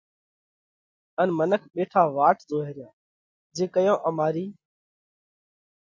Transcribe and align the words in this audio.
ان 1.21 1.29
منک 1.37 1.61
ٻيٺا 1.73 2.01
واٽ 2.17 2.37
زوئه 2.49 2.69
ريا 2.77 2.89
جي 3.55 3.65
ڪئيون 3.75 3.97
امارِي 4.09 4.45